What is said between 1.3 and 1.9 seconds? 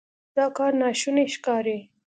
ښکاري.